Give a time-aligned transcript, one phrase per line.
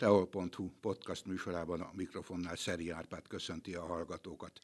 [0.00, 4.58] teol.hu podcast műsorában a mikrofonnál Szeri Árpád köszönti a hallgatókat.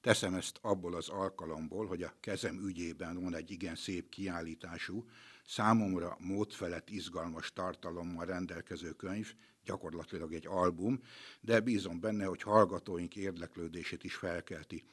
[0.00, 5.08] Teszem ezt abból az alkalomból, hogy a kezem ügyében van egy igen szép kiállítású,
[5.46, 11.00] számomra módfelett izgalmas tartalommal rendelkező könyv, gyakorlatilag egy album,
[11.40, 14.84] de bízom benne, hogy hallgatóink érdeklődését is felkelti.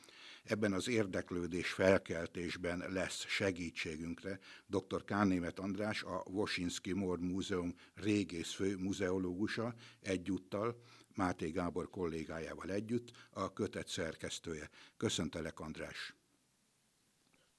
[0.48, 5.04] Ebben az érdeklődés felkeltésben lesz segítségünkre dr.
[5.04, 10.82] Kárnémet András, a Wosinski Mord Múzeum régészfő muzeológusa egyúttal,
[11.16, 14.70] Máté Gábor kollégájával együtt, a kötet szerkesztője.
[14.98, 16.16] Köszöntelek, András!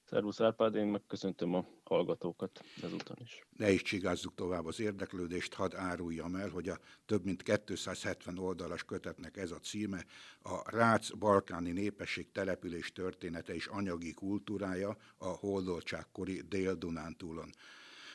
[0.03, 3.45] Szervusz Árpád, én megköszöntöm a hallgatókat ezúton is.
[3.57, 8.83] Ne is csigázzuk tovább az érdeklődést, hadd áruljam el, hogy a több mint 270 oldalas
[8.83, 10.05] kötetnek ez a címe,
[10.41, 17.49] a Rác balkáni népesség település története és anyagi kultúrája a holdoltságkori Dél-Dunántúlon.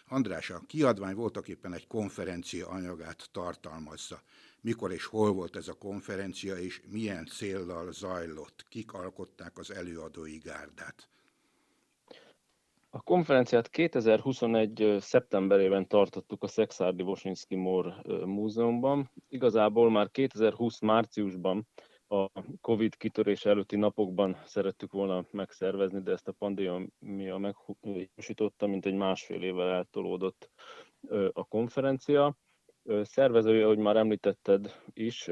[0.08, 4.22] András, a kiadvány voltak éppen egy konferencia anyagát tartalmazza.
[4.61, 8.67] Mikor és hol volt ez a konferencia, és milyen céllal zajlott?
[8.69, 11.08] Kik alkották az előadói gárdát?
[12.95, 14.97] A konferenciát 2021.
[14.98, 19.11] szeptemberében tartottuk a Szexárdi Vosinski Mór Múzeumban.
[19.28, 21.67] Igazából már 2020 márciusban
[22.09, 28.95] a Covid kitörés előtti napokban szerettük volna megszervezni, de ezt a pandémia meghúsította, mint egy
[28.95, 30.51] másfél évvel eltolódott
[31.33, 32.36] a konferencia.
[33.03, 35.31] Szervezője, ahogy már említetted is,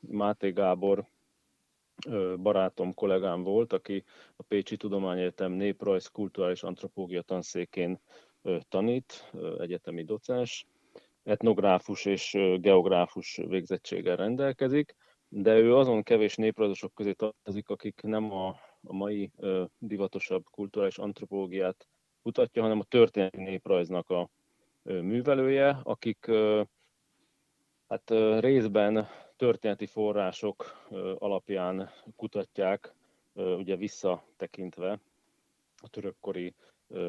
[0.00, 1.06] Máté Gábor
[2.36, 4.04] barátom, kollégám volt, aki
[4.36, 8.00] a Pécsi Tudományegyetem néprajz, kulturális antropológia tanszékén
[8.68, 10.66] tanít, egyetemi docens,
[11.22, 14.96] etnográfus és geográfus végzettséggel rendelkezik,
[15.28, 18.48] de ő azon kevés néprajzosok közé tartozik, akik nem a,
[18.82, 19.30] a mai
[19.78, 21.88] divatosabb kulturális antropológiát
[22.22, 24.28] kutatja, hanem a történelmi néprajznak a
[24.82, 26.30] művelője, akik
[27.88, 32.94] hát részben történeti források alapján kutatják,
[33.34, 35.00] ugye visszatekintve
[35.82, 36.54] a törökkori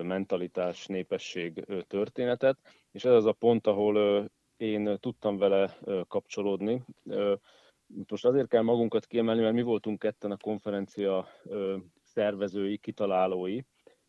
[0.02, 2.58] mentalitás, népesség történetet,
[2.92, 4.26] és ez az a pont, ahol
[4.58, 5.78] én tudtam vele
[6.08, 6.86] kapcsolódni.
[8.08, 11.28] Most azért kell magunkat kiemelni, mert mi voltunk ketten a konferencia
[12.04, 13.62] szervezői, kitalálói,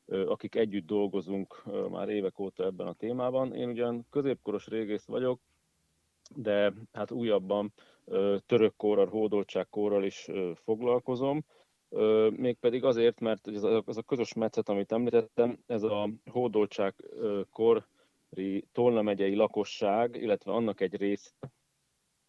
[0.07, 3.55] akik együtt dolgozunk már évek óta ebben a témában.
[3.55, 5.41] Én ugyan középkoros régész vagyok,
[6.35, 7.73] de hát újabban
[8.47, 11.45] török kórral, hódoltságkórral is foglalkozom,
[12.31, 19.03] mégpedig azért, mert ez a, ez a közös metszet, amit említettem, ez a hódoltságkori Tolna
[19.03, 21.31] megyei lakosság, illetve annak egy része,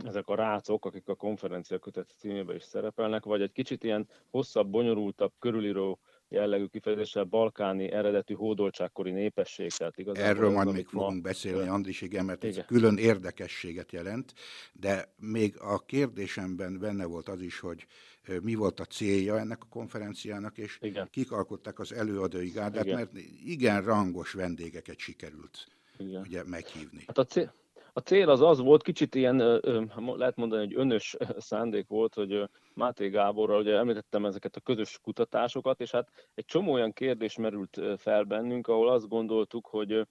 [0.06, 4.70] ezek a rácok, akik a konferencia kötet címében is szerepelnek, vagy egy kicsit ilyen hosszabb,
[4.70, 6.00] bonyolultabb, körülíró
[6.30, 9.72] jellegű kifejezéssel balkáni eredetű hódoltságkori népesség.
[9.72, 11.02] Tehát igazából Erről majd még ma...
[11.02, 12.60] fogunk beszélni, Andris, igen, mert igen.
[12.60, 14.34] ez külön érdekességet jelent,
[14.74, 17.86] de még a kérdésemben benne volt az is, hogy
[18.42, 21.08] mi volt a célja ennek a konferenciának, és igen.
[21.12, 22.98] kik alkották az előadói gárdát, igen.
[22.98, 23.12] mert
[23.46, 25.68] igen rangos vendégeket sikerült
[25.98, 26.22] igen.
[26.22, 27.04] ugye meghívni.
[27.08, 27.54] Hát a cél,
[27.98, 29.38] a cél az az volt, kicsit ilyen,
[30.16, 35.82] lehet mondani, hogy önös szándék volt, hogy Máté Gáborral, ugye említettem ezeket a közös kutatásokat,
[35.82, 40.08] és hát egy csomó olyan kérdés merült fel bennünk, ahol azt gondoltuk, hogy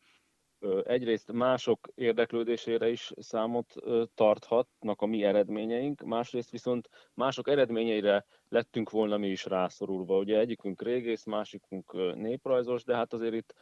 [0.84, 3.74] egyrészt mások érdeklődésére is számot
[4.14, 10.18] tarthatnak a mi eredményeink, másrészt viszont mások eredményeire lettünk volna mi is rászorulva.
[10.18, 13.54] Ugye egyikünk régész, másikunk néprajzos, de hát azért itt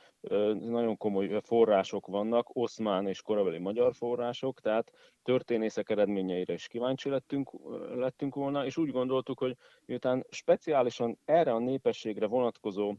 [0.60, 7.50] nagyon komoly források vannak, oszmán és korabeli magyar források, tehát történészek eredményeire is kíváncsi lettünk,
[7.94, 12.94] lettünk volna, és úgy gondoltuk, hogy miután speciálisan erre a népességre vonatkozó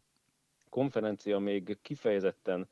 [0.69, 2.67] konferencia még kifejezetten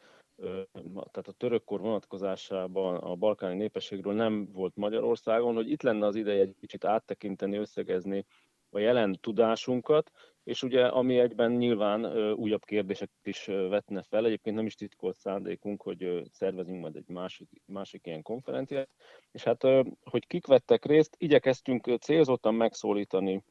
[1.12, 6.42] tehát a törökkor vonatkozásában a balkáni népességről nem volt Magyarországon, hogy itt lenne az ideje
[6.42, 8.26] egy kicsit áttekinteni, összegezni
[8.70, 10.12] a jelen tudásunkat,
[10.44, 15.82] és ugye ami egyben nyilván újabb kérdéseket is vetne fel, egyébként nem is titkolt szándékunk,
[15.82, 18.90] hogy szervezünk majd egy másik, másik ilyen konferenciát,
[19.32, 19.62] és hát,
[20.04, 23.44] hogy kik vettek részt, igyekeztünk célzottan megszólítani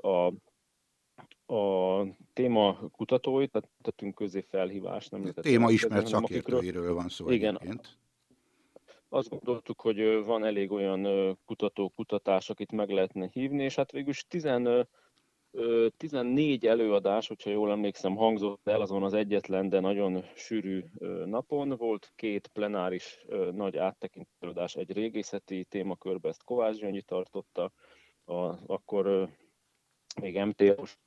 [0.00, 0.32] a
[1.46, 2.02] a
[2.32, 5.10] téma kutatóit, tehát tettünk közé felhívást.
[5.10, 7.98] Nem a téma ismert szakértőiről van szó Igen, egyébként.
[9.08, 14.08] Azt gondoltuk, hogy van elég olyan kutató, kutatás, akit meg lehetne hívni, és hát végül
[14.08, 14.48] is 10,
[15.96, 20.84] 14 előadás, hogyha jól emlékszem, hangzott el azon az egyetlen, de nagyon sűrű
[21.24, 21.68] napon.
[21.68, 27.72] Volt két plenáris nagy áttekintőadás, egy régészeti témakörbe, ezt Kovács Gyöngyi tartotta,
[28.24, 28.34] a,
[28.66, 29.28] akkor
[30.20, 30.98] még MT, most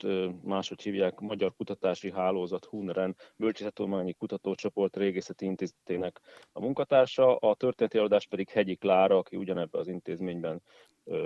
[0.43, 6.21] máshogy hívják, Magyar Kutatási Hálózat Hunren Bölcsészettudományi Kutatócsoport Régészeti Intézetének
[6.51, 10.61] a munkatársa, a történeti előadás pedig Hegyi Klára, aki ugyanebben az intézményben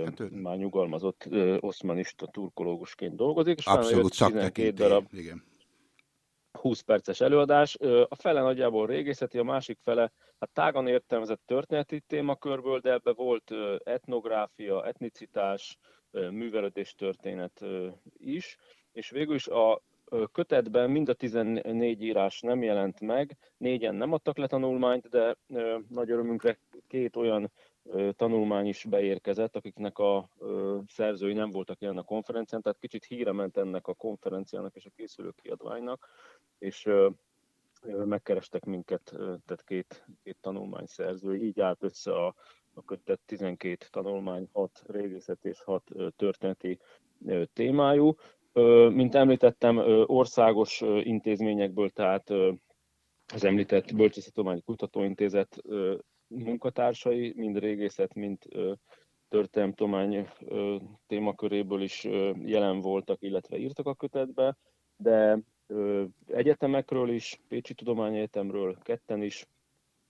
[0.05, 1.27] hát, már nyugalmazott
[1.59, 3.57] oszmanista turkológusként dolgozik.
[3.57, 5.43] És Abszolút szaktekintély, darab, igen.
[6.51, 7.77] 20 perces előadás.
[8.07, 13.51] A fele nagyjából régészeti, a másik fele hát tágan értelmezett történeti témakörből, de ebbe volt
[13.83, 15.77] etnográfia, etnicitás,
[16.11, 17.61] művelődés történet
[18.17, 18.57] is,
[18.91, 19.81] és végül is a
[20.31, 25.35] kötetben mind a 14 írás nem jelent meg, négyen nem adtak le tanulmányt, de
[25.87, 27.51] nagy örömünkre két olyan
[28.15, 30.29] tanulmány is beérkezett, akiknek a
[30.87, 34.91] szerzői nem voltak jelen a konferencián, tehát kicsit híre ment ennek a konferenciának és a
[34.95, 36.07] készülő kiadványnak,
[36.57, 36.89] és
[38.05, 42.35] megkerestek minket, tehát két, két tanulmány szerzői, így állt össze a,
[42.81, 45.83] a kötet 12 tanulmány, 6 régészet és 6
[46.15, 46.79] történeti
[47.53, 48.15] témájú.
[48.89, 52.29] Mint említettem, országos intézményekből, tehát
[53.33, 55.61] az említett Bölcsészetudományi Kutatóintézet
[56.27, 58.37] munkatársai, mind régészet, mind
[59.29, 60.27] történelmtudomány
[61.07, 62.03] témaköréből is
[62.43, 64.57] jelen voltak, illetve írtak a kötetbe,
[64.97, 65.39] de
[66.27, 69.47] egyetemekről is, Pécsi Tudományegyetemről ketten is,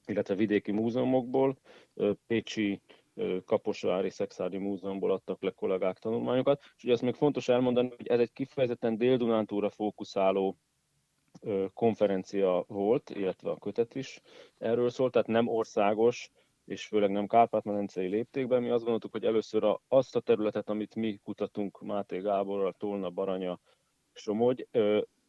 [0.05, 1.57] illetve vidéki múzeumokból,
[2.27, 2.81] Pécsi
[3.45, 6.61] Kaposvári Szexádi Múzeumból adtak le kollégák tanulmányokat.
[6.77, 10.57] És ugye azt még fontos elmondani, hogy ez egy kifejezetten Dél-Dunántúra fókuszáló
[11.73, 14.21] konferencia volt, illetve a kötet is
[14.57, 16.29] erről szólt, tehát nem országos,
[16.65, 18.61] és főleg nem Kárpát-medencei léptékben.
[18.61, 23.59] Mi azt gondoltuk, hogy először azt a területet, amit mi kutatunk Máté Gáborral, Tolna, Baranya,
[24.13, 24.67] Somogy,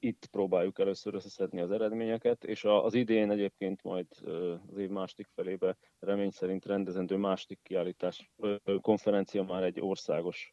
[0.03, 4.07] itt próbáljuk először összeszedni az eredményeket, és az idén egyébként majd
[4.71, 8.31] az év másik felébe remény szerint rendezendő másik kiállítás
[8.81, 10.53] konferencia már egy országos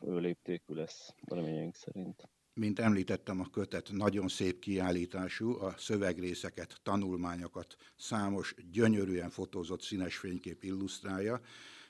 [0.00, 2.28] léptékű lesz, reményeink szerint.
[2.54, 10.62] Mint említettem, a kötet nagyon szép kiállítású, a szövegrészeket, tanulmányokat számos gyönyörűen fotózott színes fénykép
[10.62, 11.40] illusztrálja,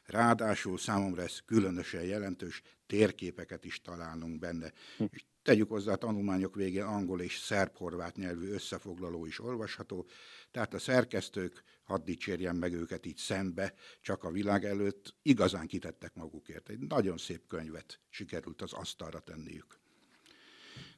[0.05, 4.73] ráadásul számomra ez különösen jelentős térképeket is találunk benne.
[4.97, 5.05] Hm.
[5.11, 10.07] És Tegyük hozzá a tanulmányok végén angol és szerb-horvát nyelvű összefoglaló is olvasható,
[10.51, 16.15] tehát a szerkesztők, hadd dicsérjem meg őket így szembe, csak a világ előtt igazán kitettek
[16.15, 16.69] magukért.
[16.69, 19.79] Egy nagyon szép könyvet sikerült az asztalra tenniük.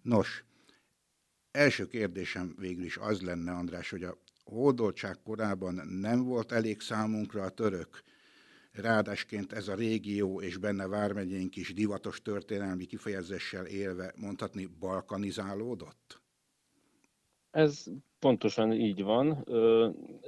[0.02, 0.44] Nos,
[1.50, 7.42] első kérdésem végül is az lenne, András, hogy a hódoltság korában nem volt elég számunkra
[7.42, 8.02] a török,
[8.82, 16.20] Ráadásként ez a régió és benne vármegyénk is divatos történelmi kifejezéssel élve mondhatni balkanizálódott?
[17.50, 17.84] Ez
[18.18, 19.44] pontosan így van.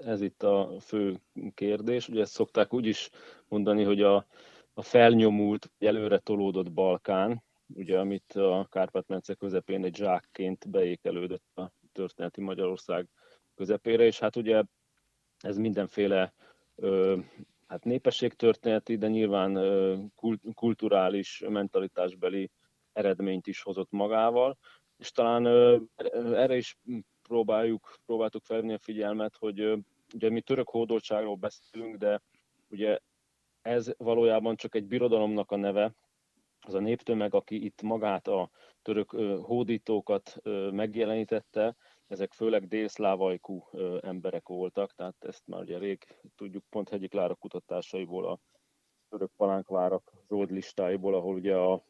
[0.04, 1.20] Ez itt a fő
[1.54, 2.08] kérdés.
[2.08, 3.10] Ugye ezt szokták úgy is
[3.48, 4.26] mondani, hogy a,
[4.74, 7.42] a felnyomult, előre tolódott Balkán,
[7.74, 13.08] ugye, amit a Kárpát-mence közepén egy zsákként beékelődött a történeti Magyarország
[13.54, 14.62] közepére, és hát ugye
[15.38, 16.34] ez mindenféle
[17.68, 20.12] hát népességtörténeti, de nyilván
[20.54, 22.50] kulturális, mentalitásbeli
[22.92, 24.58] eredményt is hozott magával,
[24.96, 25.46] és talán
[26.14, 26.78] erre is
[27.22, 29.84] próbáljuk, próbáltuk felvenni a figyelmet, hogy
[30.14, 32.22] ugye mi török hódoltságról beszélünk, de
[32.68, 32.98] ugye
[33.62, 35.94] ez valójában csak egy birodalomnak a neve,
[36.60, 38.50] az a néptömeg, aki itt magát a
[38.82, 39.10] török
[39.42, 40.36] hódítókat
[40.70, 41.76] megjelenítette,
[42.08, 43.64] ezek főleg délszlávajkú
[44.00, 46.04] emberek voltak, tehát ezt már ugye rég
[46.36, 48.38] tudjuk pont Hegyi Klára kutatásaiból, a
[49.08, 51.84] török palánkvárak zöld listáiból, ahol ugye a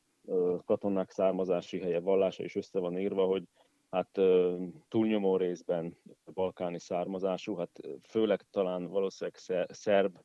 [0.65, 3.43] katonák származási helye, vallása is össze van írva, hogy
[3.91, 4.21] hát
[4.89, 5.97] túlnyomó részben
[6.35, 10.19] balkáni származású, hát főleg talán valószínűleg szerb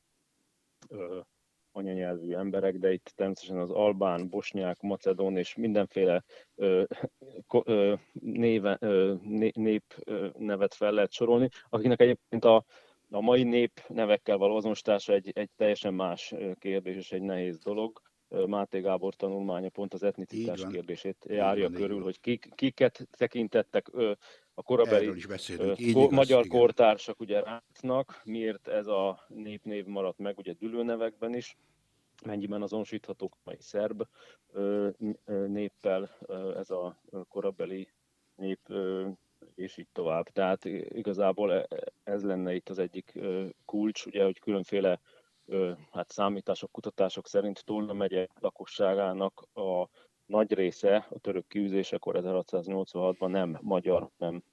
[1.75, 6.23] anyanyelvű emberek, de itt természetesen az albán, bosnyák, macedón és mindenféle
[6.55, 6.83] ö,
[7.63, 9.13] ö, néve, ö,
[9.53, 9.83] nép
[10.37, 12.65] nevet fel lehet sorolni, akiknek egyébként a,
[13.09, 18.01] a mai nép nevekkel való azonosítása egy, egy teljesen más kérdés és egy nehéz dolog.
[18.47, 23.91] Máté Gábor tanulmánya pont az etnicitás kérdését járja van, körül, hogy kik, kiket tekintettek
[24.53, 25.23] a korabeli
[25.93, 26.59] ko- magyar igen.
[26.59, 31.57] kortársak ugye rácnak, miért ez a népnév maradt meg ugye dülőnevekben is,
[32.25, 34.03] mennyiben azonosíthatók mai szerb
[35.47, 36.17] néppel
[36.55, 37.87] ez a korabeli
[38.35, 38.59] nép,
[39.55, 40.29] és így tovább.
[40.29, 41.67] Tehát igazából e,
[42.03, 43.19] ez lenne itt az egyik
[43.65, 44.99] kulcs, ugye, hogy különféle
[45.91, 49.89] hát számítások, kutatások szerint Tolna megye lakosságának a
[50.25, 54.43] nagy része a török kiűzésekor 1686-ban nem magyar, nem,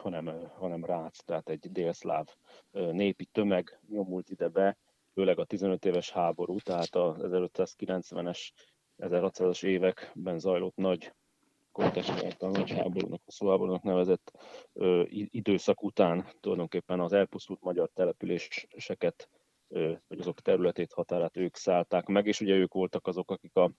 [0.00, 2.26] hanem, hanem rác, tehát egy délszláv
[2.70, 4.76] népi tömeg nyomult ide be,
[5.12, 8.50] főleg a 15 éves háború, tehát az 1590-es
[8.98, 11.12] 1600-as években zajlott nagy
[11.72, 14.32] kontestált a nagy háborúnak, a szóháborúnak nevezett
[14.72, 19.28] ö, időszak után tulajdonképpen az elpusztult magyar településeket,
[20.08, 23.72] vagy azok területét, határát ők szállták meg, és ugye ők voltak azok, akik a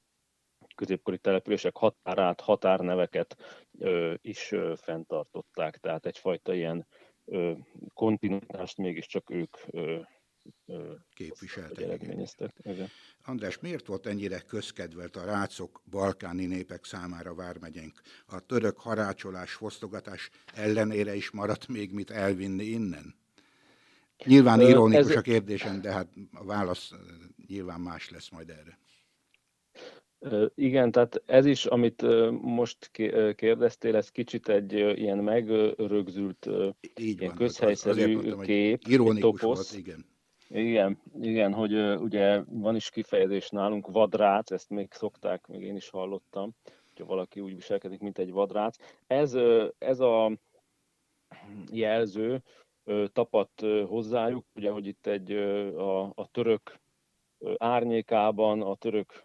[0.75, 3.35] középkori települések határát, határneveket
[3.79, 6.87] ö, is ö, fenntartották, tehát egyfajta ilyen
[7.25, 7.51] ö,
[7.93, 9.99] kontinuitást mégiscsak ők ö,
[11.13, 12.01] képviseltek.
[12.63, 12.87] Igen.
[13.23, 18.01] András, miért volt ennyire közkedvelt a rácok balkáni népek számára vármegyénk?
[18.25, 23.22] A török harácsolás, fosztogatás ellenére is maradt még mit elvinni innen?
[24.25, 25.15] Nyilván ironikus Ez...
[25.15, 26.91] a kérdésem, de hát a válasz
[27.47, 28.77] nyilván más lesz majd erre.
[30.55, 32.01] Igen, tehát ez is, amit
[32.41, 32.91] most
[33.35, 36.49] kérdeztél, ez kicsit egy ilyen megrögzült,
[36.99, 39.71] Így ilyen van, közhelyszerű mondtam, kép, ironikus toposz.
[39.71, 40.05] Volt, igen.
[40.49, 45.89] Igen, igen, hogy ugye van is kifejezés nálunk, vadrác, ezt még szokták, még én is
[45.89, 46.55] hallottam,
[46.87, 48.77] hogyha valaki úgy viselkedik, mint egy vadrác.
[49.07, 49.37] Ez,
[49.77, 50.37] ez a
[51.71, 52.43] jelző
[53.13, 56.79] tapadt hozzájuk, ugye, hogy itt egy a, a török
[57.57, 59.23] árnyékában a török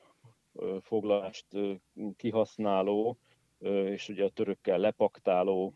[0.81, 1.47] foglalást
[2.17, 3.19] kihasználó,
[3.85, 5.75] és ugye a törökkel lepaktáló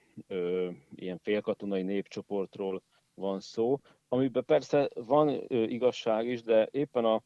[0.95, 2.83] ilyen félkatonai népcsoportról
[3.15, 7.23] van szó, amiben persze van igazság is, de éppen a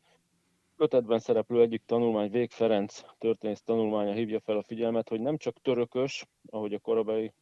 [0.76, 5.60] kötetben szereplő egyik tanulmány, Vég Ferenc történész tanulmánya hívja fel a figyelmet, hogy nem csak
[5.62, 7.32] törökös, ahogy a korabeli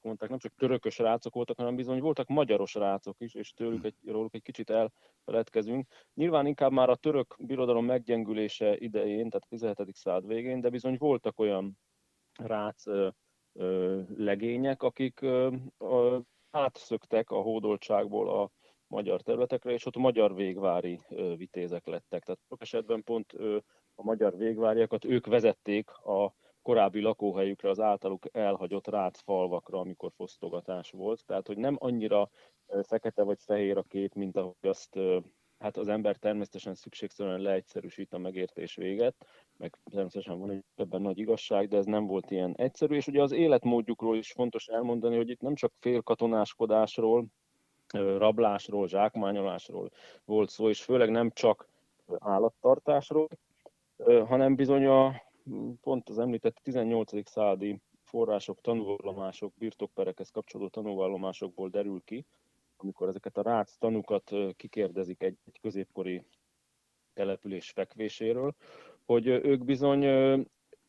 [0.00, 3.94] mondták, nem csak törökös rácok voltak, hanem bizony voltak magyaros rácok is, és tőlük egy,
[4.04, 5.86] róluk egy kicsit elfeledkezünk.
[6.14, 9.94] Nyilván inkább már a török birodalom meggyengülése idején, tehát a 17.
[9.94, 11.78] század végén, de bizony voltak olyan
[12.32, 12.84] rác
[14.16, 15.26] legények, akik
[16.50, 18.50] átszöktek a hódoltságból a
[18.90, 21.00] magyar területekre, és ott magyar végvári
[21.36, 22.24] vitézek lettek.
[22.24, 23.32] Tehát sok esetben pont
[23.94, 31.26] a magyar végváriakat ők vezették a korábbi lakóhelyükre, az általuk elhagyott rácfalvakra, amikor fosztogatás volt.
[31.26, 32.30] Tehát, hogy nem annyira
[32.82, 34.98] fekete vagy fehér a kép, mint ahogy azt
[35.58, 41.18] hát az ember természetesen szükségszerűen leegyszerűsít a megértés véget, meg természetesen van egy ebben nagy
[41.18, 45.28] igazság, de ez nem volt ilyen egyszerű, és ugye az életmódjukról is fontos elmondani, hogy
[45.28, 47.26] itt nem csak félkatonáskodásról,
[47.92, 49.90] rablásról, zsákmányolásról
[50.24, 51.68] volt szó, és főleg nem csak
[52.18, 53.28] állattartásról,
[54.04, 55.22] hanem bizony a
[55.80, 57.28] pont az említett 18.
[57.30, 62.26] századi források, tanúvallomások, birtokperekhez kapcsolódó tanúvallomásokból derül ki,
[62.76, 66.24] amikor ezeket a rác tanukat kikérdezik egy, egy középkori
[67.12, 68.54] település fekvéséről,
[69.06, 70.04] hogy ők bizony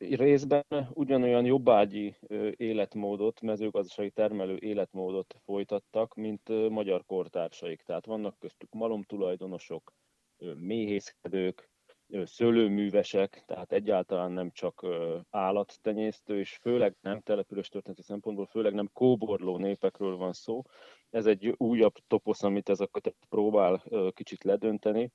[0.09, 2.15] részben ugyanolyan jobbágyi
[2.55, 7.81] életmódot, mezőgazdasági termelő életmódot folytattak, mint magyar kortársaik.
[7.81, 9.93] Tehát vannak köztük malomtulajdonosok,
[10.55, 11.69] méhészkedők,
[12.23, 14.85] szőlőművesek, tehát egyáltalán nem csak
[15.29, 20.61] állattenyésztő, és főleg nem település történeti szempontból, főleg nem kóborló népekről van szó.
[21.09, 25.11] Ez egy újabb toposz, amit ez a kötet próbál kicsit ledönteni,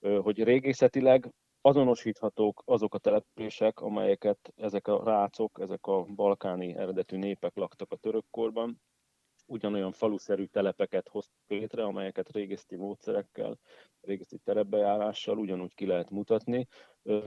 [0.00, 1.32] hogy régészetileg
[1.62, 7.96] azonosíthatók azok a települések, amelyeket ezek a rácok, ezek a balkáni eredetű népek laktak a
[7.96, 8.80] törökkorban,
[9.46, 13.58] ugyanolyan faluszerű telepeket hoztak létre, amelyeket régészeti módszerekkel,
[14.00, 16.68] régészeti terepbejárással ugyanúgy ki lehet mutatni,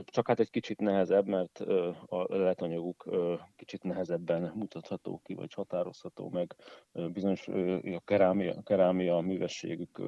[0.04, 1.58] csak hát egy kicsit nehezebb, mert
[2.06, 3.08] a leletanyaguk
[3.56, 6.54] kicsit nehezebben mutatható ki, vagy határozható meg.
[6.92, 10.02] Bizonyos a kerámia, kerámia művességük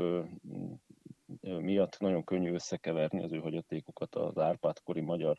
[1.41, 5.39] miatt nagyon könnyű összekeverni az ő hagyatékokat az Árpád-kori magyar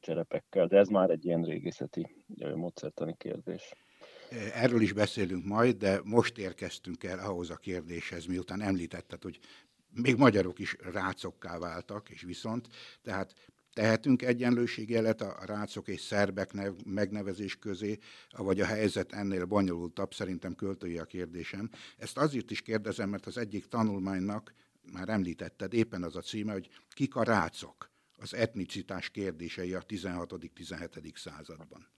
[0.00, 2.24] cserepekkel, de ez már egy ilyen régészeti
[2.54, 3.72] módszertani kérdés.
[4.54, 9.38] Erről is beszélünk majd, de most érkeztünk el ahhoz a kérdéshez, miután említetted, hogy
[10.02, 12.68] még magyarok is rácokká váltak, és viszont,
[13.02, 13.34] tehát
[13.72, 17.98] tehetünk egyenlőségjelet a rácok és szerbek nev, megnevezés közé,
[18.36, 21.70] vagy a helyzet ennél bonyolultabb, szerintem költői a kérdésem.
[21.98, 24.54] Ezt azért is kérdezem, mert az egyik tanulmánynak,
[24.92, 31.16] már említetted, éppen az a címe, hogy kik a rácok, az etnicitás kérdései a 16.-17.
[31.16, 31.88] században.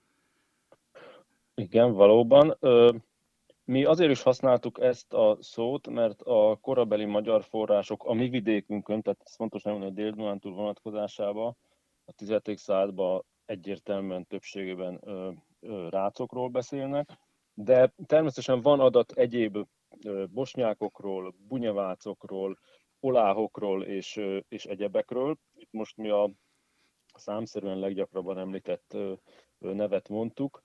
[1.54, 2.58] Igen, valóban.
[3.64, 9.02] Mi azért is használtuk ezt a szót, mert a korabeli magyar források a mi vidékünkön,
[9.02, 11.56] tehát ez fontos elmondani a dél túl vonatkozásában,
[12.04, 12.40] a 10.
[12.44, 15.00] században egyértelműen többségében
[15.90, 17.08] rácokról beszélnek,
[17.54, 19.58] de természetesen van adat egyéb
[20.30, 22.58] bosnyákokról, bunyavácokról,
[23.06, 25.38] oláhokról és, és egyebekről.
[25.54, 26.30] Itt most mi a
[27.14, 28.96] számszerűen leggyakrabban említett
[29.58, 30.62] nevet mondtuk.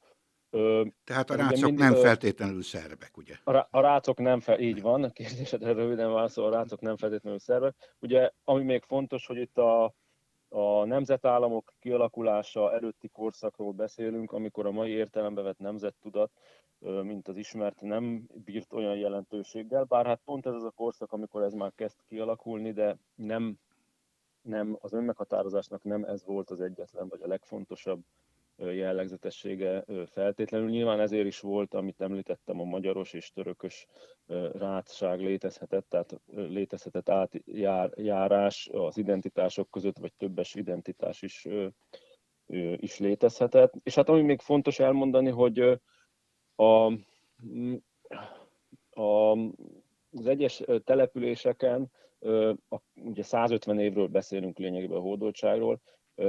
[1.04, 3.36] Tehát a rácok mindig, nem feltétlenül szerbek, ugye?
[3.44, 7.76] A, a rácok nem fel, így van, kérdésedre röviden válaszol, a rácok nem feltétlenül szerbek.
[8.00, 9.94] Ugye, ami még fontos, hogy itt a
[10.54, 16.32] a nemzetállamok kialakulása előtti korszakról beszélünk, amikor a mai értelembe vett nemzettudat,
[16.80, 21.44] mint az ismert, nem bírt olyan jelentőséggel, bár hát pont ez az a korszak, amikor
[21.44, 23.60] ez már kezd kialakulni, de nem,
[24.42, 28.02] nem az önmeghatározásnak nem ez volt az egyetlen, vagy a legfontosabb
[28.70, 30.70] jellegzetessége feltétlenül.
[30.70, 33.88] Nyilván ezért is volt, amit említettem, a magyaros és törökös
[34.54, 41.48] rátság létezhetett, tehát létezhetett átjárás az identitások között, vagy többes identitás is,
[42.76, 43.74] is létezhetett.
[43.84, 45.80] És hát ami még fontos elmondani, hogy
[46.56, 46.86] a,
[49.02, 49.32] a,
[50.12, 51.92] az egyes településeken,
[52.70, 55.82] a, ugye 150 évről beszélünk lényegében a hódoltságról,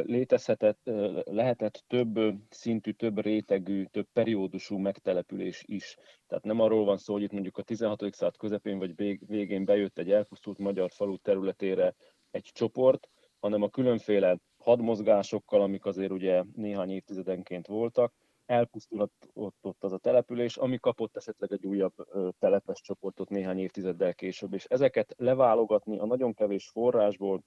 [0.05, 0.81] létezhetett,
[1.25, 2.19] lehetett több
[2.49, 5.97] szintű, több rétegű, több periódusú megtelepülés is.
[6.27, 8.01] Tehát nem arról van szó, hogy itt mondjuk a 16.
[8.15, 11.95] század közepén vagy végén bejött egy elpusztult magyar falu területére
[12.31, 13.09] egy csoport,
[13.41, 18.15] hanem a különféle hadmozgásokkal, amik azért ugye néhány évtizedenként voltak,
[18.47, 21.95] elpusztulott ott az a település, ami kapott esetleg egy újabb
[22.39, 24.55] telepes csoportot néhány évtizeddel később.
[24.55, 27.43] És ezeket leválogatni a nagyon kevés forrásból,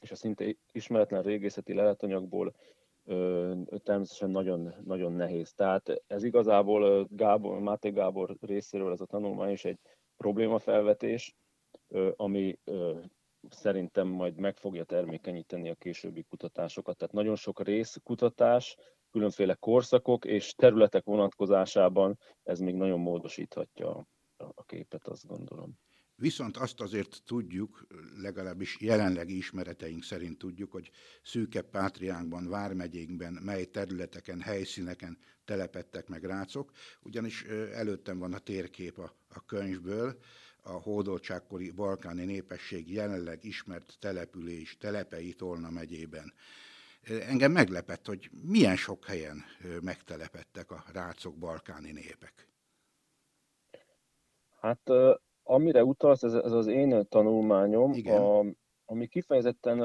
[0.00, 2.54] és a szinte ismeretlen régészeti leletanyagból
[3.82, 5.52] természetesen nagyon, nagyon nehéz.
[5.52, 9.78] Tehát ez igazából Gábor, Máté Gábor részéről ez a tanulmány is egy
[10.16, 11.34] problémafelvetés,
[12.16, 12.58] ami
[13.48, 16.96] szerintem majd meg fogja termékenyíteni a későbbi kutatásokat.
[16.96, 18.76] Tehát nagyon sok részkutatás,
[19.10, 25.78] különféle korszakok és területek vonatkozásában ez még nagyon módosíthatja a képet, azt gondolom.
[26.20, 30.90] Viszont azt azért tudjuk, legalábbis jelenlegi ismereteink szerint tudjuk, hogy
[31.22, 39.14] szűkebb pátriánkban, vármegyénkben, mely területeken, helyszíneken telepettek meg rácok, ugyanis előttem van a térkép a,
[39.28, 40.18] a könyvből,
[40.62, 46.32] a hódoltságkori balkáni népesség jelenleg ismert település, telepei Tolna megyében.
[47.02, 49.44] Engem meglepett, hogy milyen sok helyen
[49.80, 52.48] megtelepettek a rácok balkáni népek.
[54.60, 54.90] Hát
[55.48, 58.44] amire utalsz, ez, ez az én tanulmányom, a,
[58.84, 59.80] ami kifejezetten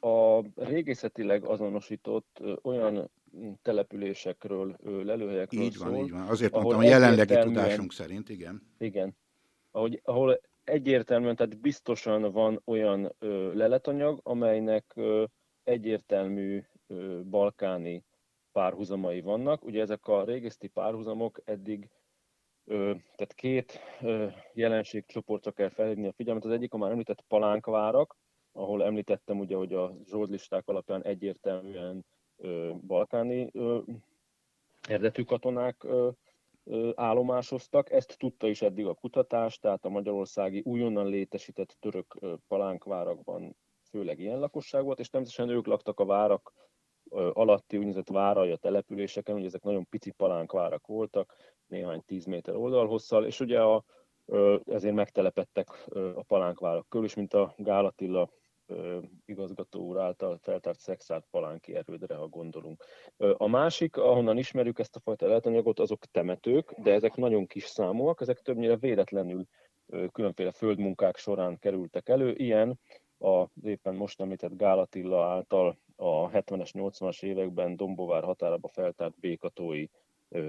[0.00, 3.10] a régészetileg azonosított olyan
[3.62, 6.20] településekről, lelőhelyekről Így van, szól, így van.
[6.20, 8.62] Azért mondtam, a jelenlegi tudásunk szerint, igen.
[8.78, 9.16] Igen.
[9.70, 15.24] Ahogy, ahol egyértelműen, tehát biztosan van olyan ö, leletanyag, amelynek ö,
[15.64, 18.04] egyértelmű ö, balkáni
[18.52, 19.64] párhuzamai vannak.
[19.64, 21.88] Ugye ezek a régészeti párhuzamok eddig
[22.68, 23.80] tehát két
[24.52, 26.44] jelenségcsoportra kell felhívni a figyelmet.
[26.44, 28.16] Az egyik a már említett palánkvárak,
[28.52, 32.04] ahol említettem ugye, hogy a zsoldlisták alapján egyértelműen
[32.86, 33.50] balkáni
[34.88, 35.86] eredetű katonák
[36.94, 37.90] állomásoztak.
[37.90, 43.56] Ezt tudta is eddig a kutatás, tehát a magyarországi újonnan létesített török palánkvárakban
[43.90, 46.52] főleg ilyen lakosság volt, és természetesen ők laktak a várak
[47.10, 51.34] alatti úgynevezett várai a településeken, ugye ezek nagyon pici palánkvárak voltak,
[51.66, 53.84] néhány tíz méter oldalhosszal, és ugye a,
[54.64, 58.30] ezért megtelepettek a palánkvárak körül, és mint a Gálatilla
[59.24, 62.84] igazgató úr által feltárt szexált palánki erődre, ha gondolunk.
[63.16, 68.20] A másik, ahonnan ismerjük ezt a fajta lehetanyagot, azok temetők, de ezek nagyon kis számúak,
[68.20, 69.44] ezek többnyire véletlenül
[70.12, 72.32] különféle földmunkák során kerültek elő.
[72.32, 72.80] Ilyen
[73.18, 79.86] a éppen most említett Gálatilla által a 70-es, 80-as években Dombovár határába feltárt békatói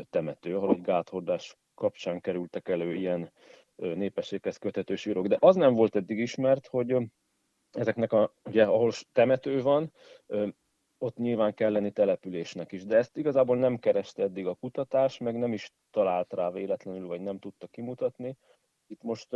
[0.09, 3.31] temető, ahol egy gáthordás kapcsán kerültek elő ilyen
[3.75, 5.27] népességhez kötető sírok.
[5.27, 6.97] De az nem volt eddig ismert, hogy
[7.71, 9.91] ezeknek a, ugye, ahol temető van,
[10.97, 15.37] ott nyilván kell lenni településnek is, de ezt igazából nem kereste eddig a kutatás, meg
[15.37, 18.37] nem is talált rá véletlenül, vagy nem tudta kimutatni.
[18.87, 19.33] Itt most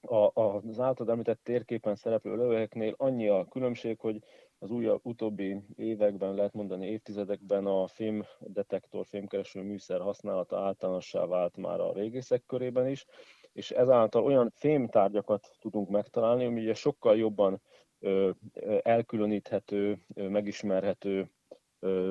[0.00, 4.22] a, az általad említett térképen szereplő lövegeknél annyi a különbség, hogy
[4.62, 11.80] az újabb, utóbbi években, lehet mondani évtizedekben a fémdetektor, fémkereső műszer használata általánossá vált már
[11.80, 13.06] a régészek körében is,
[13.52, 17.60] és ezáltal olyan fémtárgyakat tudunk megtalálni, ami ugye sokkal jobban
[18.82, 21.30] elkülöníthető, megismerhető,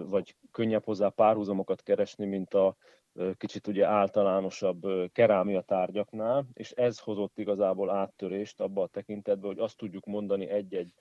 [0.06, 2.76] vagy könnyebb hozzá párhuzamokat keresni, mint a
[3.38, 9.78] kicsit ugye általánosabb kerámia tárgyaknál, és ez hozott igazából áttörést abba a tekintetben, hogy azt
[9.78, 10.94] tudjuk mondani egy-egy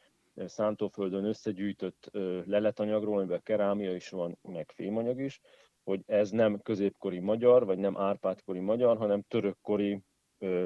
[0.46, 2.11] szántóföldön összegyűjtött
[2.44, 5.40] leletanyagról, amiben kerámia is van, meg fémanyag is,
[5.85, 10.01] hogy ez nem középkori magyar, vagy nem árpádkori magyar, hanem törökkori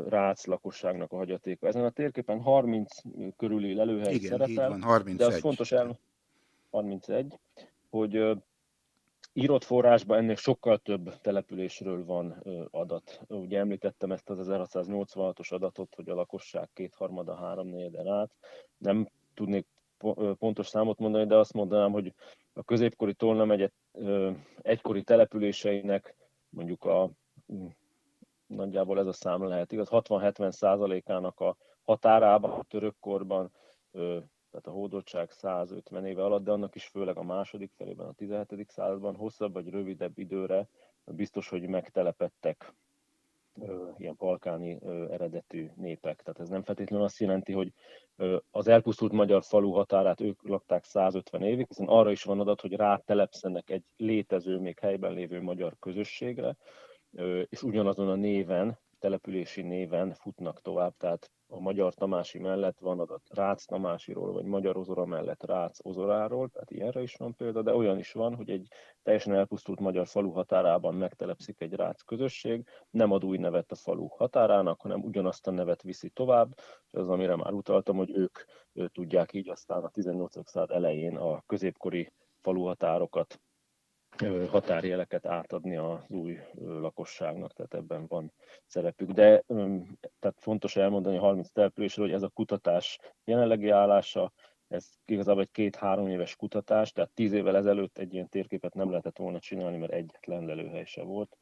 [0.08, 1.66] rác lakosságnak a hagyatéka.
[1.66, 2.94] Ezen a térképen 30
[3.37, 5.16] körüli lelőhely Igen, szerepel, van, 31.
[5.16, 5.98] de az fontos el,
[6.70, 7.38] 31,
[7.90, 8.42] hogy
[9.32, 13.20] írott forrásban ennél sokkal több településről van adat.
[13.28, 18.30] Ugye említettem ezt az 1686-os adatot, hogy a lakosság kétharmada, háromnegyeden át.
[18.76, 19.66] Nem tudnék
[20.38, 22.14] pontos számot mondani, de azt mondanám, hogy
[22.53, 23.71] a középkori Tolna megye
[24.62, 26.14] egykori településeinek
[26.49, 27.11] mondjuk a
[28.47, 33.53] nagyjából ez a szám lehet igaz, 60-70 százalékának a határában, a törökkorban,
[34.51, 38.71] tehát a hódoltság 150 éve alatt, de annak is főleg a második felében, a 17.
[38.71, 40.68] században hosszabb vagy rövidebb időre
[41.05, 42.75] biztos, hogy megtelepettek
[43.97, 44.79] ilyen balkáni
[45.11, 46.23] eredetű népek.
[46.23, 47.73] Tehát ez nem feltétlenül azt jelenti, hogy
[48.51, 52.73] az elpusztult magyar falu határát ők lakták 150 évig, hiszen arra is van adat, hogy
[52.73, 56.57] rátelepszenek egy létező, még helyben lévő magyar közösségre,
[57.49, 63.23] és ugyanazon a néven, települési néven futnak tovább, tehát a Magyar Tamási mellett van adat
[63.29, 67.99] Rácz Tamásiról, vagy Magyar Ozora mellett Rácz Ozoráról, tehát ilyenre is van példa, de olyan
[67.99, 68.69] is van, hogy egy
[69.03, 74.07] teljesen elpusztult magyar falu határában megtelepszik egy Rácz közösség, nem ad új nevet a falu
[74.07, 76.55] határának, hanem ugyanazt a nevet viszi tovább,
[76.87, 78.38] és az, amire már utaltam, hogy ők,
[78.73, 80.49] ők tudják így aztán a 18.
[80.49, 83.41] század elején a középkori faluhatárokat
[84.48, 88.33] határjeleket átadni az új lakosságnak, tehát ebben van
[88.66, 89.11] szerepük.
[89.11, 89.44] De
[90.18, 94.33] tehát fontos elmondani a 30 településről, hogy ez a kutatás jelenlegi állása,
[94.68, 99.18] ez igazából egy két-három éves kutatás, tehát tíz évvel ezelőtt egy ilyen térképet nem lehetett
[99.18, 101.37] volna csinálni, mert egyetlen lelőhely se volt.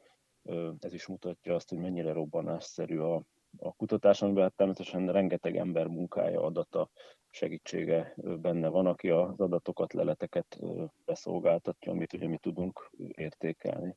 [0.79, 3.21] Ez is mutatja azt, hogy mennyire robbanásszerű a,
[3.57, 6.89] a kutatás, amiben hát természetesen rengeteg ember munkája, adata,
[7.29, 10.59] segítsége benne van, aki az adatokat, leleteket
[11.05, 13.95] beszolgáltatja, amit ugye mi tudunk értékelni.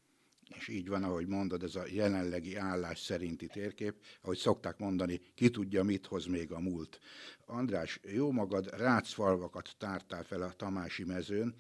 [0.49, 5.51] És így van, ahogy mondod, ez a jelenlegi állás szerinti térkép, ahogy szokták mondani, ki
[5.51, 6.99] tudja, mit hoz még a múlt.
[7.47, 11.55] András, jó magad rácfalvakat tártál fel a Tamási mezőn,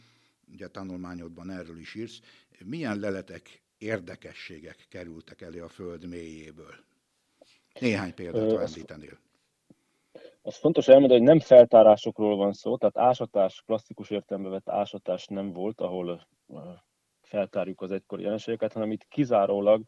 [0.52, 2.20] ugye a tanulmányodban erről is írsz.
[2.64, 6.74] Milyen leletek, érdekességek kerültek elő a föld mélyéből?
[7.80, 9.18] Néhány példát Ö, említenél.
[10.42, 15.52] Az fontos elmondani, hogy nem feltárásokról van szó, tehát ásatás, klasszikus értelembe vett ásatás nem
[15.52, 16.26] volt, ahol
[17.22, 19.84] feltárjuk az egykori jelenségeket, hanem itt kizárólag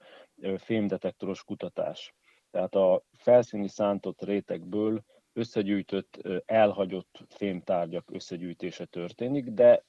[0.57, 2.15] fémdetektoros kutatás.
[2.51, 9.85] Tehát a felszíni szántott rétegből összegyűjtött, elhagyott fémtárgyak összegyűjtése történik, de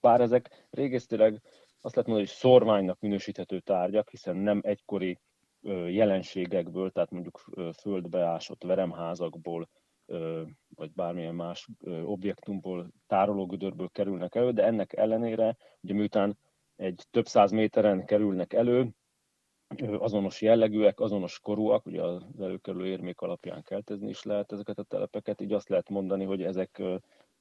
[0.00, 1.42] bár ezek régésztileg
[1.80, 5.18] azt lehet mondani, hogy szorványnak minősíthető tárgyak, hiszen nem egykori
[5.88, 7.44] jelenségekből, tehát mondjuk
[7.78, 9.68] földbeásott veremházakból,
[10.74, 11.68] vagy bármilyen más
[12.04, 16.38] objektumból, tárológödörből kerülnek elő, de ennek ellenére, ugye miután
[16.76, 18.88] egy több száz méteren kerülnek elő,
[19.98, 25.40] azonos jellegűek, azonos korúak, ugye az előkerülő érmék alapján keltezni is lehet ezeket a telepeket,
[25.40, 26.82] így azt lehet mondani, hogy ezek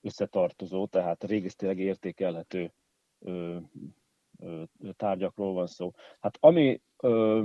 [0.02, 2.74] összetartozó, tehát régésztileg értékelhető
[4.96, 5.92] tárgyakról van szó.
[6.20, 6.82] Hát ami,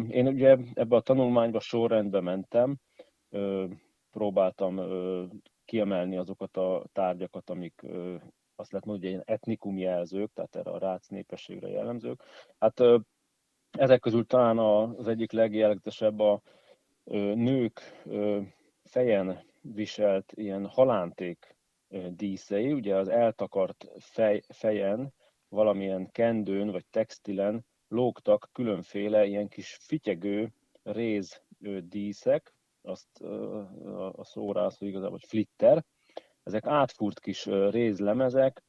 [0.08, 2.76] én ugye ebbe a tanulmányba sorrendbe mentem,
[4.10, 4.80] próbáltam
[5.64, 7.82] kiemelni azokat a tárgyakat, amik
[8.56, 12.22] azt lehet mondani, hogy ilyen etnikum jelzők, tehát erre a rác népességre jellemzők.
[12.58, 12.82] Hát
[13.78, 16.40] ezek közül talán az egyik legjellegzetesebb a
[17.34, 17.80] nők
[18.84, 21.56] fejen viselt ilyen halánték
[22.08, 25.12] díszei, ugye az eltakart fej, fejen
[25.52, 31.42] valamilyen kendőn vagy textilen lógtak különféle ilyen kis fityegő réz
[31.82, 33.20] díszek, azt
[34.12, 35.84] a szóra hogy igazából hogy flitter.
[36.42, 38.62] Ezek átfúrt kis rézlemezek,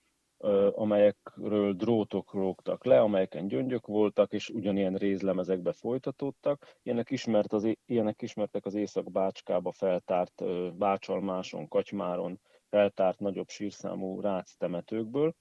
[0.71, 6.77] amelyekről drótok rógtak le, amelyeken gyöngyök voltak, és ugyanilyen rézlemezekbe folytatódtak.
[6.81, 10.43] Ilyenek, ismert az, ilyenek ismertek az Észak-Bácskába feltárt
[10.77, 15.35] Bácsalmáson, Kacsmáron feltárt nagyobb sírszámú rác temetőkből.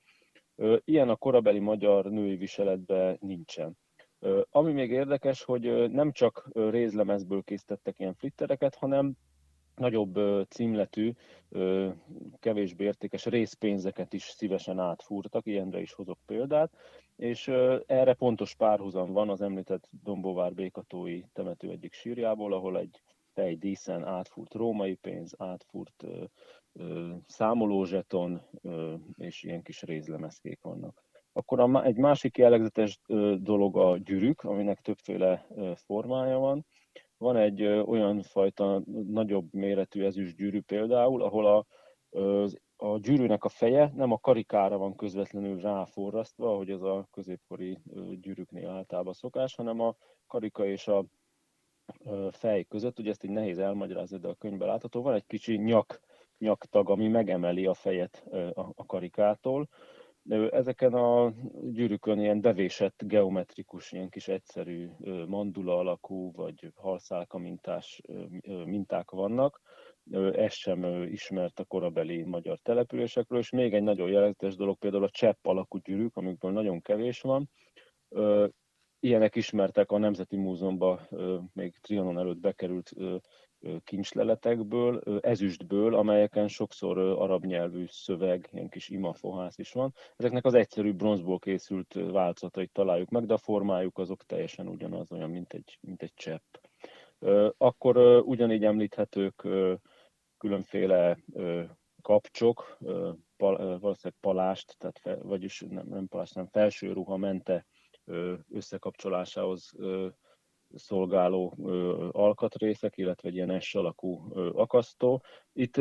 [0.84, 3.76] Ilyen a korabeli magyar női viseletben nincsen.
[4.50, 9.12] Ami még érdekes, hogy nem csak rézlemezből készítettek ilyen flittereket, hanem
[9.76, 11.12] nagyobb címletű,
[12.38, 16.72] kevésbé értékes részpénzeket is szívesen átfúrtak, ilyenre is hozok példát,
[17.16, 17.48] és
[17.86, 24.04] erre pontos párhuzam van az említett Dombovár Békatói temető egyik sírjából, ahol egy fej díszen
[24.04, 26.04] átfúrt római pénz, átfúrt
[27.26, 28.42] számolózseton,
[29.16, 31.04] és ilyen kis rézlemezkék vannak.
[31.32, 33.00] Akkor a, egy másik jellegzetes
[33.36, 36.66] dolog a gyűrűk, aminek többféle formája van.
[37.16, 41.66] Van egy olyan fajta nagyobb méretű ezüst gyűrű például, ahol a,
[42.76, 47.78] a gyűrűnek a feje nem a karikára van közvetlenül ráforrasztva, ahogy ez a középkori
[48.20, 51.04] gyűrűknél általában szokás, hanem a karika és a
[52.30, 56.00] fej között, ugye ezt így nehéz elmagyarázni, de a könyvben látható, van egy kicsi nyak,
[56.38, 58.24] nyaktag, ami megemeli a fejet
[58.74, 59.68] a karikától,
[60.50, 64.88] Ezeken a gyűrűkön ilyen bevésett geometrikus, ilyen kis egyszerű
[65.26, 68.00] mandula alakú vagy halszálka mintás
[68.64, 69.60] minták vannak.
[70.32, 75.10] ez sem ismert a korabeli magyar településekről, és még egy nagyon jelentős dolog például a
[75.10, 77.50] csepp alakú gyűrűk, amikből nagyon kevés van.
[79.04, 81.08] Ilyenek ismertek a Nemzeti Múzeumban
[81.52, 82.92] még Trianon előtt bekerült
[83.84, 89.94] kincsleletekből, ezüstből, amelyeken sokszor arab nyelvű szöveg, ilyen kis imafohász is van.
[90.16, 95.30] Ezeknek az egyszerű bronzból készült változatait találjuk meg, de a formájuk azok teljesen ugyanaz, olyan,
[95.30, 96.54] mint egy, mint egy csepp.
[97.56, 99.48] Akkor ugyanígy említhetők
[100.38, 101.18] különféle
[102.02, 102.78] kapcsok,
[103.36, 107.66] valószínűleg palást, tehát vagyis nem, nem palást, nem felső ruha mente
[108.50, 109.72] összekapcsolásához
[110.74, 111.54] szolgáló
[112.12, 115.22] alkatrészek, illetve egy ilyen S alakú akasztó.
[115.52, 115.80] Itt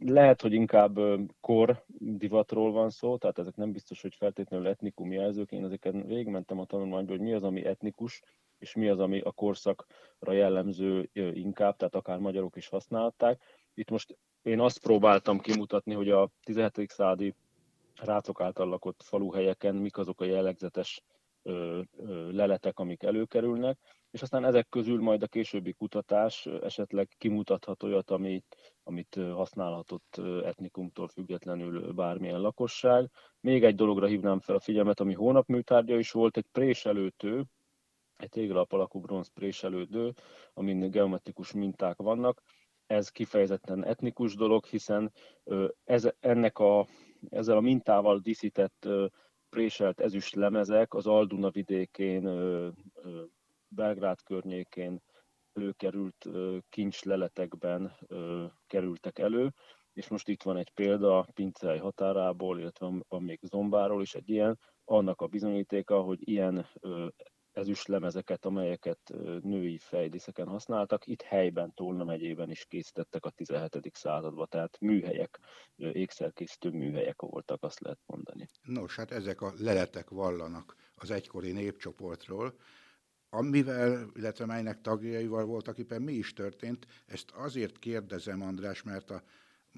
[0.00, 0.98] lehet, hogy inkább
[1.40, 5.52] kor divatról van szó, tehát ezek nem biztos, hogy feltétlenül etnikum jelzők.
[5.52, 8.22] Én ezeket végigmentem a tanulmányból, hogy mi az, ami etnikus,
[8.58, 13.42] és mi az, ami a korszakra jellemző inkább, tehát akár magyarok is használták.
[13.74, 16.90] Itt most én azt próbáltam kimutatni, hogy a 17.
[16.90, 17.34] századi
[17.94, 21.02] rácok által lakott faluhelyeken mik azok a jellegzetes
[22.30, 23.78] leletek, amik előkerülnek,
[24.10, 31.08] és aztán ezek közül majd a későbbi kutatás esetleg kimutathat olyat, amit, amit használhatott etnikumtól
[31.08, 33.10] függetlenül bármilyen lakosság.
[33.40, 37.44] Még egy dologra hívnám fel a figyelmet, ami hónapműtárgya is volt, egy préselőtő,
[38.16, 40.12] egy téglalap alakú bronz préselődő,
[40.52, 42.42] amin geometrikus minták vannak.
[42.86, 45.12] Ez kifejezetten etnikus dolog, hiszen
[45.84, 46.86] ez, ennek a,
[47.30, 48.88] ezzel a mintával díszített
[49.54, 52.22] préselt ezüst lemezek az Alduna vidékén,
[53.68, 55.02] Belgrád környékén
[55.52, 56.28] előkerült
[56.68, 57.96] kincsleletekben
[58.66, 59.52] kerültek elő,
[59.92, 64.58] és most itt van egy példa Pincei határából, illetve van még Zombáról is egy ilyen,
[64.84, 66.66] annak a bizonyítéka, hogy ilyen
[67.54, 69.12] ezüstlemezeket, amelyeket
[69.42, 73.90] női fejdíszeken használtak, itt helyben, Tolna megyében is készítettek a 17.
[73.92, 75.38] században, tehát műhelyek,
[75.76, 78.50] ékszerkészítő műhelyek voltak, azt lehet mondani.
[78.62, 82.54] Nos, hát ezek a leletek vallanak az egykori népcsoportról,
[83.30, 89.22] amivel, illetve melynek tagjaival voltak éppen mi is történt, ezt azért kérdezem, András, mert a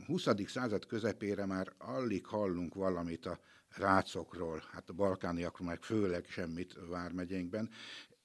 [0.06, 0.26] 20.
[0.46, 3.38] század közepére már alig hallunk valamit a
[3.78, 7.70] rácokról, hát a balkániakról meg főleg semmit Vármegyénkben.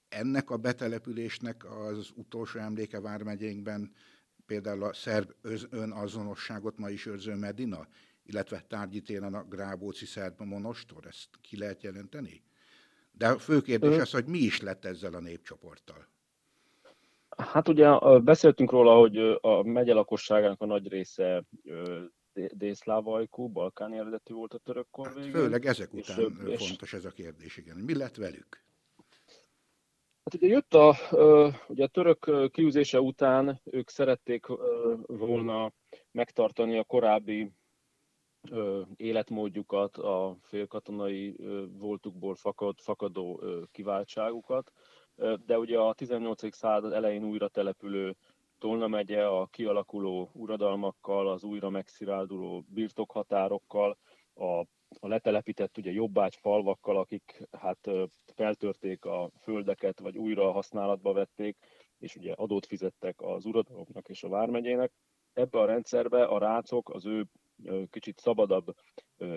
[0.10, 3.92] Ennek a betelepülésnek az utolsó emléke Vármegyénkben
[4.46, 5.32] például a szerb
[5.70, 7.88] önazonosságot ma is őrző Medina,
[8.24, 12.44] illetve tárgyi téren a Grábóci szerb monostor, ezt ki lehet jelenteni?
[13.12, 16.08] De a fő kérdés az, hogy mi is lett ezzel a népcsoporttal.
[17.38, 21.44] Hát ugye beszéltünk róla, hogy a megye lakosságának a nagy része
[22.34, 25.32] délszlávajkú, balkáni eredetű volt a török kor hát végén.
[25.32, 27.78] Főleg ezek után és, fontos ez a kérdés, igen.
[27.78, 28.64] Mi lett velük?
[30.24, 30.96] Hát ugye jött a,
[31.68, 34.46] ugye a török kiűzése után ők szerették
[35.08, 35.72] volna
[36.12, 37.52] megtartani a korábbi
[38.96, 41.36] életmódjukat, a félkatonai
[41.78, 44.72] voltukból fakad, fakadó kiváltságukat,
[45.46, 46.56] de ugye a 18.
[46.56, 48.16] század elején újra települő
[48.62, 53.98] Tolna megye a kialakuló uradalmakkal, az újra megszirálduló birtokhatárokkal,
[54.34, 54.60] a,
[55.00, 57.90] a letelepített ugye jobbágy falvakkal, akik hát
[58.36, 61.58] feltörték a földeket, vagy újra használatba vették,
[61.98, 64.92] és ugye adót fizettek az uradalomnak és a vármegyének.
[65.34, 67.26] Ebbe a rendszerbe a rácok az ő
[67.90, 68.76] kicsit szabadabb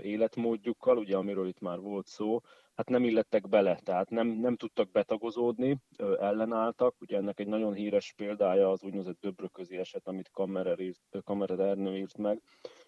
[0.02, 2.40] életmódjukkal, ugye amiről itt már volt szó,
[2.74, 5.78] hát nem illettek bele, tehát nem, nem tudtak betagozódni,
[6.18, 7.00] ellenálltak.
[7.00, 11.96] Ugye ennek egy nagyon híres példája az úgynevezett Döbröközi eset, amit Kammerer, írt, Kammerer Ernő
[11.96, 12.40] írt meg,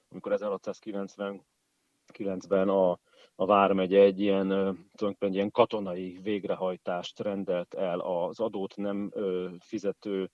[0.09, 2.91] amikor 1699-ben a,
[3.35, 9.13] a Vármegye egy ilyen, tulajdonképpen ilyen katonai végrehajtást rendelt el az adót nem
[9.59, 10.31] fizető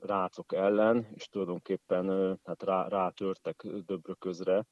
[0.00, 4.66] rácok ellen, és tulajdonképpen hát rá, rátörtek Döbröközre,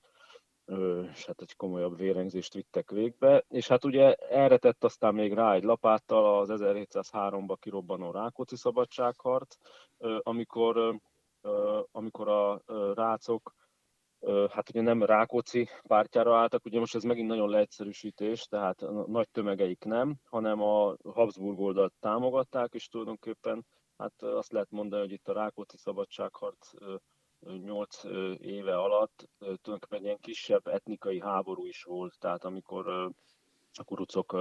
[1.12, 5.54] és hát egy komolyabb vérengzést vittek végbe, és hát ugye erre tett aztán még rá
[5.54, 9.56] egy lapáttal az 1703-ba kirobbanó Rákóczi szabadságharc,
[10.22, 11.00] amikor,
[11.90, 12.62] amikor a
[12.94, 13.54] rácok
[14.50, 19.84] hát ugye nem Rákóczi pártjára álltak, ugye most ez megint nagyon leegyszerűsítés, tehát nagy tömegeik
[19.84, 23.66] nem, hanem a Habsburg oldalt támogatták, és tulajdonképpen
[23.98, 26.70] hát azt lehet mondani, hogy itt a Rákóczi szabadságharc
[27.40, 28.04] 8
[28.38, 33.12] éve alatt tulajdonképpen ilyen kisebb etnikai háború is volt, tehát amikor
[33.78, 34.36] a kurucok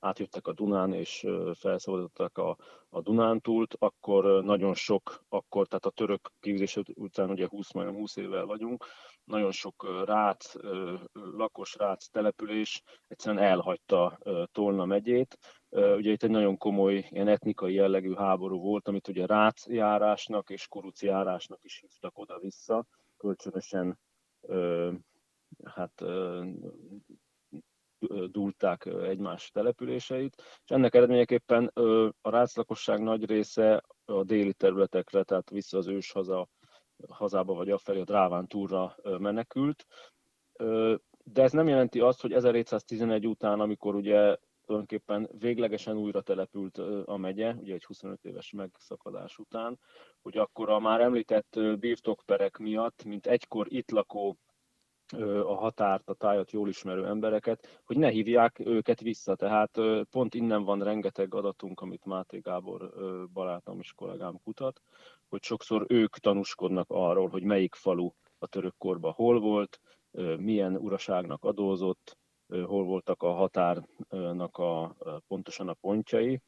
[0.00, 2.56] átjöttek a Dunán és felszabadították a,
[2.88, 8.16] a Dunántúlt, akkor nagyon sok, akkor, tehát a török kivizés után ugye 20, majdnem 20
[8.16, 8.84] évvel vagyunk,
[9.24, 10.54] nagyon sok rác,
[11.12, 14.18] lakos rác település egyszerűen elhagyta
[14.52, 15.38] Tolna megyét,
[15.70, 20.68] Ugye itt egy nagyon komoly ilyen etnikai jellegű háború volt, amit ugye Rác járásnak és
[20.68, 23.98] Kuruc járásnak is hívtak oda-vissza, kölcsönösen
[25.64, 26.04] hát
[28.30, 31.66] dúlták egymás településeit, és ennek eredményeképpen
[32.20, 36.48] a Rác lakosság nagy része a déli területekre, tehát vissza az ős haza,
[37.08, 39.86] hazába vagy afelé a Dráván túlra menekült.
[41.22, 44.36] De ez nem jelenti azt, hogy 1711 után, amikor ugye
[44.68, 49.78] tulajdonképpen véglegesen újra települt a megye, ugye egy 25 éves megszakadás után,
[50.22, 54.36] hogy akkor a már említett birtokperek miatt, mint egykor itt lakó
[55.44, 59.34] a határt, a tájat jól ismerő embereket, hogy ne hívják őket vissza.
[59.34, 59.78] Tehát
[60.10, 62.92] pont innen van rengeteg adatunk, amit Máté Gábor
[63.32, 64.80] barátom és kollégám kutat,
[65.28, 69.80] hogy sokszor ők tanúskodnak arról, hogy melyik falu a török korban hol volt,
[70.38, 76.40] milyen uraságnak adózott, hol voltak a határnak a, pontosan a pontjai.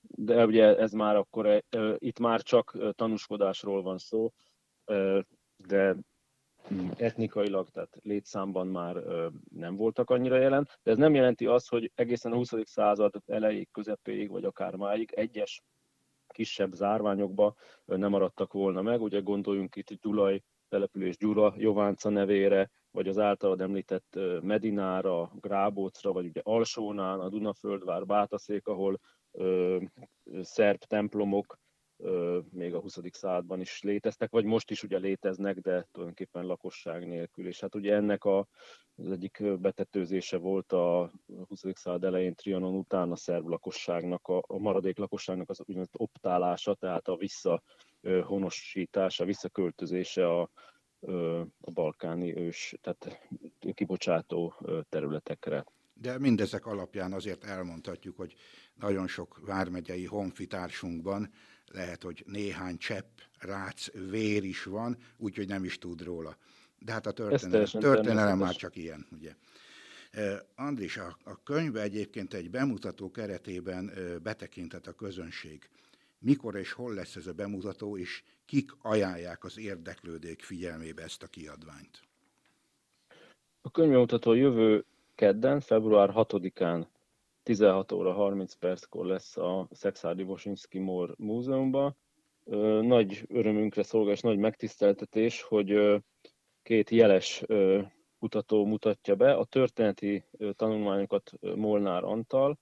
[0.00, 1.64] De ugye ez már akkor,
[1.98, 4.32] itt már csak tanúskodásról van szó,
[5.56, 5.96] de
[6.96, 9.02] etnikailag, tehát létszámban már
[9.54, 12.52] nem voltak annyira jelen, de ez nem jelenti azt, hogy egészen a 20.
[12.62, 15.62] század elejéig, közepéig, vagy akár máig egyes
[16.28, 17.54] kisebb zárványokba
[17.84, 19.02] nem maradtak volna meg.
[19.02, 26.26] Ugye gondoljunk itt Gyulaj település Gyura Jovánca nevére, vagy az általad említett Medinára, Grábócra, vagy
[26.26, 29.00] ugye Alsónán, a Dunaföldvár, Bátaszék, ahol
[29.32, 29.78] ö,
[30.40, 31.58] szerb templomok
[31.96, 32.98] ö, még a 20.
[33.10, 37.46] században is léteztek, vagy most is ugye léteznek, de tulajdonképpen lakosság nélkül.
[37.46, 38.46] És hát ugye ennek a,
[38.96, 41.12] az egyik betetőzése volt a
[41.48, 41.62] 20.
[41.72, 47.08] század elején Trianon után a szerb lakosságnak, a, a maradék lakosságnak az úgynevezett optálása, tehát
[47.08, 50.50] a visszahonosítása, visszaköltözése a,
[51.60, 53.28] a balkáni ős, tehát
[53.74, 54.54] kibocsátó
[54.88, 55.64] területekre.
[55.94, 58.34] De mindezek alapján azért elmondhatjuk, hogy
[58.74, 61.30] nagyon sok vármegyei honfitársunkban
[61.66, 66.36] lehet, hogy néhány csepp, rác, vér is van, úgyhogy nem is tud róla.
[66.78, 69.34] De hát a történelem, történelem már csak ilyen, ugye.
[70.54, 75.68] Andris, a, a könyve egyébként egy bemutató keretében betekintett a közönség.
[76.18, 81.26] Mikor és hol lesz ez a bemutató, és kik ajánlják az érdeklődők figyelmébe ezt a
[81.26, 82.00] kiadványt?
[83.60, 86.86] A könyvbemutató jövő kedden, február 6-án
[87.42, 91.96] 16 óra 30 perckor lesz a Szexárdi Vosinski Mór Múzeumban.
[92.80, 96.02] Nagy örömünkre szolgál és nagy megtiszteltetés, hogy
[96.62, 97.44] két jeles
[98.18, 99.34] kutató mutatja be.
[99.34, 102.58] A történeti tanulmányokat Molnár Antal,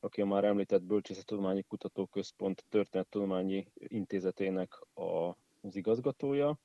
[0.00, 6.58] aki a már említett Bölcsészettudományi Kutatóközpont Történettudományi Intézetének az igazgatója,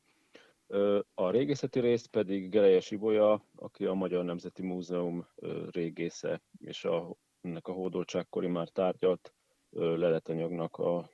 [1.14, 5.28] a régészeti részt pedig Gerejes Ibolya, aki a Magyar Nemzeti Múzeum
[5.72, 9.34] régésze, és a, ennek a hódoltságkori már tárgyalt
[9.70, 11.10] leletanyagnak a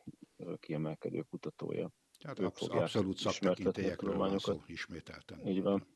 [0.59, 1.89] kiemelkedő kutatója.
[2.19, 5.47] Tehát absz- abszolút szaktekintélyekről van szó ismételten.
[5.47, 5.87] Így van.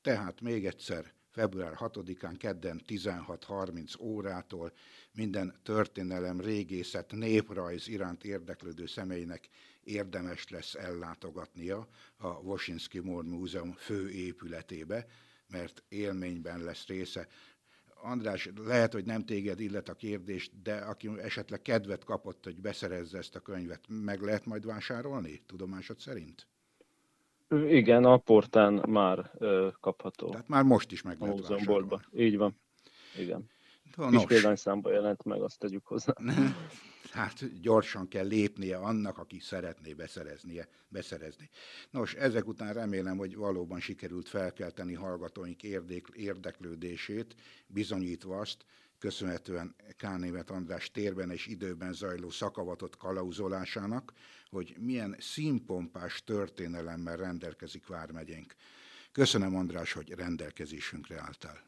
[0.00, 4.72] Tehát még egyszer, február 6-án kedden 16.30 órától
[5.12, 9.48] minden történelem, régészet, néprajz iránt érdeklődő személynek
[9.84, 15.06] érdemes lesz ellátogatnia a Wosinski Mór Múzeum fő épületébe,
[15.48, 17.28] mert élményben lesz része.
[17.94, 23.18] András, lehet, hogy nem téged illet a kérdés, de aki esetleg kedvet kapott, hogy beszerezze
[23.18, 26.46] ezt a könyvet, meg lehet majd vásárolni, tudomásod szerint?
[27.50, 30.30] Igen, a portán már ö, kapható.
[30.30, 31.96] Tehát már most is meg lehet vásárolni.
[32.16, 32.56] Így van.
[33.18, 33.50] Igen.
[33.96, 34.10] Nos.
[34.10, 36.12] Kis példányszámba jelent meg, azt tegyük hozzá.
[37.10, 41.50] hát gyorsan kell lépnie annak, aki szeretné beszereznie, beszerezni.
[41.90, 45.62] Nos, ezek után remélem, hogy valóban sikerült felkelteni hallgatóink
[46.14, 47.34] érdeklődését,
[47.66, 48.64] bizonyítva azt,
[48.98, 54.12] köszönhetően Kánémet András térben és időben zajló szakavatott kalauzolásának,
[54.50, 58.54] hogy milyen színpompás történelemmel rendelkezik Vármegyénk.
[59.12, 61.62] Köszönöm, András, hogy rendelkezésünkre álltál.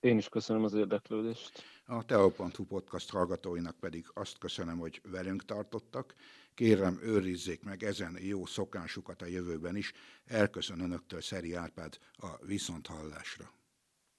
[0.00, 1.62] Én is köszönöm az érdeklődést.
[1.84, 6.14] A Teo.hu podcast hallgatóinak pedig azt köszönöm, hogy velünk tartottak.
[6.54, 9.92] Kérem, őrizzék meg ezen jó szokásukat a jövőben is.
[10.24, 13.50] Elköszön Önöktől Szeri Árpád a Viszonthallásra.